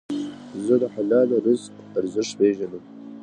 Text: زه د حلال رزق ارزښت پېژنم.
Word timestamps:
زه 0.65 0.73
د 0.81 0.83
حلال 0.95 1.29
رزق 1.47 1.73
ارزښت 1.99 2.33
پېژنم. 2.39 2.83